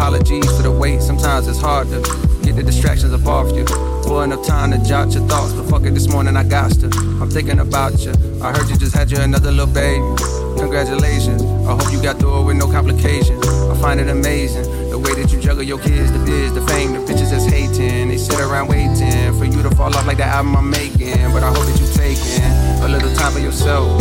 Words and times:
Apologies 0.00 0.56
for 0.56 0.62
the 0.62 0.70
wait, 0.70 1.02
sometimes 1.02 1.46
it's 1.46 1.60
hard 1.60 1.86
to 1.88 2.00
get 2.42 2.56
the 2.56 2.62
distractions 2.62 3.12
up 3.12 3.26
off 3.26 3.54
you. 3.54 3.66
For 4.02 4.24
enough 4.24 4.46
time 4.46 4.70
to 4.70 4.78
jot 4.82 5.12
your 5.12 5.26
thoughts, 5.28 5.52
but 5.52 5.68
fuck 5.68 5.84
it, 5.84 5.92
this 5.92 6.08
morning 6.08 6.36
I 6.36 6.42
got 6.42 6.72
to. 6.80 6.86
I'm 7.20 7.28
thinking 7.28 7.58
about 7.58 8.00
you. 8.00 8.12
I 8.42 8.50
heard 8.50 8.68
you 8.70 8.76
just 8.76 8.94
had 8.94 9.10
you 9.10 9.20
another 9.20 9.50
little 9.50 9.72
baby. 9.72 10.00
Congratulations, 10.58 11.42
I 11.68 11.76
hope 11.76 11.92
you 11.92 12.02
got 12.02 12.18
through 12.18 12.40
it 12.40 12.44
with 12.44 12.56
no 12.56 12.66
complications. 12.66 13.46
I 13.46 13.76
find 13.80 14.00
it 14.00 14.08
amazing 14.08 14.90
the 14.90 14.98
way 14.98 15.14
that 15.14 15.30
you 15.32 15.38
juggle 15.38 15.62
your 15.62 15.78
kids, 15.78 16.10
the 16.12 16.18
biz, 16.24 16.54
the 16.54 16.66
fame, 16.66 16.92
the 16.92 17.00
bitches 17.00 17.30
that's 17.30 17.44
hating. 17.44 18.08
They 18.08 18.16
sit 18.16 18.40
around 18.40 18.68
waiting 18.68 18.96
for 19.38 19.44
you 19.44 19.62
to 19.62 19.70
fall 19.76 19.94
off 19.94 20.06
like 20.06 20.16
the 20.16 20.24
album 20.24 20.56
I'm 20.56 20.70
making. 20.70 21.12
But 21.32 21.42
I 21.42 21.52
hope 21.52 21.66
that 21.66 21.78
you 21.78 21.86
taking 21.92 22.42
a 22.82 22.88
little 22.88 23.14
time 23.14 23.32
for 23.32 23.38
yourself. 23.38 23.99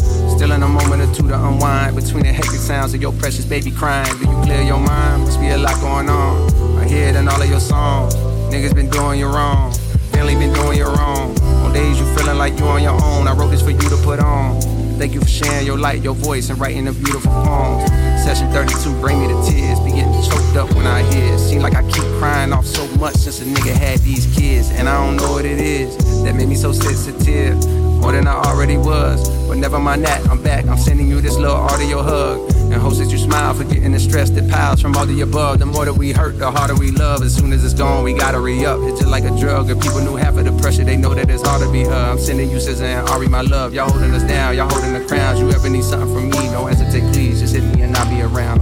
To 1.09 1.25
unwind 1.25 1.95
between 1.95 2.23
the 2.23 2.31
hectic 2.31 2.59
sounds 2.59 2.93
of 2.93 3.01
your 3.01 3.11
precious 3.11 3.43
baby 3.43 3.71
crying. 3.71 4.15
Do 4.19 4.29
you 4.29 4.41
clear 4.43 4.61
your 4.61 4.79
mind? 4.79 5.23
Must 5.23 5.39
be 5.39 5.49
a 5.49 5.57
lot 5.57 5.79
going 5.81 6.07
on. 6.07 6.79
I 6.79 6.87
hear 6.87 7.09
it 7.09 7.15
in 7.15 7.27
all 7.27 7.41
of 7.41 7.49
your 7.49 7.59
songs. 7.59 8.15
Niggas 8.53 8.73
been 8.73 8.89
doing 8.89 9.19
you 9.19 9.27
wrong. 9.27 9.73
Family 10.11 10.35
been 10.35 10.53
doing 10.53 10.77
you 10.77 10.85
wrong. 10.85 11.37
On 11.41 11.73
days 11.73 11.99
you 11.99 12.05
feeling 12.15 12.37
like 12.37 12.57
you 12.57 12.65
on 12.65 12.81
your 12.81 12.93
own. 13.03 13.27
I 13.27 13.33
wrote 13.33 13.49
this 13.49 13.61
for 13.61 13.71
you 13.71 13.89
to 13.89 13.97
put 13.97 14.19
on. 14.19 14.61
Thank 14.97 15.13
you 15.13 15.19
for 15.19 15.27
sharing 15.27 15.65
your 15.65 15.77
light, 15.77 16.01
your 16.03 16.13
voice, 16.13 16.49
and 16.49 16.59
writing 16.59 16.85
the 16.85 16.93
beautiful 16.93 17.31
poems. 17.31 17.89
Session 18.23 18.49
32, 18.51 19.01
bring 19.01 19.19
me 19.19 19.27
to 19.27 19.51
tears. 19.51 19.79
Be 19.81 19.91
getting 19.91 20.13
choked 20.23 20.55
up 20.55 20.73
when 20.73 20.87
I 20.87 21.01
hear. 21.11 21.37
Seem 21.37 21.61
like 21.61 21.75
I 21.75 21.83
keep 21.89 22.05
crying 22.19 22.53
off 22.53 22.65
so 22.65 22.85
much 22.97 23.15
since 23.15 23.41
a 23.41 23.45
nigga 23.45 23.73
had 23.73 23.99
these 23.99 24.25
kids. 24.35 24.69
And 24.71 24.87
I 24.87 25.05
don't 25.05 25.17
know 25.17 25.31
what 25.31 25.45
it 25.45 25.59
is 25.59 25.97
that 26.23 26.35
made 26.35 26.47
me 26.47 26.55
so 26.55 26.71
sensitive. 26.71 27.57
More 27.99 28.13
than 28.13 28.27
I 28.27 28.35
already 28.35 28.77
was. 28.77 29.27
Never 29.59 29.77
mind 29.77 30.05
that, 30.05 30.25
I'm 30.29 30.41
back. 30.41 30.65
I'm 30.67 30.77
sending 30.77 31.09
you 31.09 31.19
this 31.19 31.35
little 31.35 31.57
audio 31.57 32.01
hug. 32.01 32.49
And 32.71 32.75
hopes 32.75 32.99
that 32.99 33.11
you 33.11 33.17
smile, 33.17 33.53
forgetting 33.53 33.91
the 33.91 33.99
stress 33.99 34.29
that 34.29 34.49
piles 34.49 34.81
from 34.81 34.95
all 34.95 35.05
the 35.05 35.19
above. 35.19 35.59
The 35.59 35.65
more 35.65 35.83
that 35.83 35.93
we 35.93 36.13
hurt, 36.13 36.39
the 36.39 36.49
harder 36.49 36.75
we 36.75 36.91
love. 36.91 37.21
As 37.23 37.35
soon 37.35 37.51
as 37.51 37.65
it's 37.65 37.73
gone, 37.73 38.03
we 38.03 38.13
gotta 38.13 38.39
re 38.39 38.65
up. 38.65 38.79
It's 38.83 38.99
just 38.99 39.11
like 39.11 39.25
a 39.25 39.37
drug. 39.37 39.69
If 39.69 39.81
people 39.81 39.99
knew 39.99 40.15
half 40.15 40.37
of 40.37 40.45
the 40.45 40.53
pressure, 40.61 40.85
they 40.85 40.95
know 40.95 41.13
that 41.13 41.29
it's 41.29 41.45
hard 41.45 41.61
to 41.61 41.71
be 41.71 41.83
her. 41.83 41.91
I'm 41.91 42.19
sending 42.19 42.49
you 42.49 42.57
SZA 42.57 42.99
and 42.99 43.09
Ari, 43.09 43.27
my 43.27 43.41
love. 43.41 43.73
Y'all 43.73 43.89
holding 43.89 44.11
us 44.11 44.23
down, 44.23 44.55
y'all 44.55 44.69
holding 44.69 44.93
the 44.93 45.05
crowns. 45.05 45.41
You 45.41 45.51
ever 45.51 45.69
need 45.69 45.83
something 45.83 46.13
from 46.13 46.29
me, 46.29 46.49
don't 46.51 46.67
hesitate, 46.69 47.11
please. 47.11 47.41
Just 47.41 47.53
hit 47.53 47.63
me 47.63 47.81
and 47.81 47.97
I'll 47.97 48.09
be 48.09 48.21
around. 48.21 48.59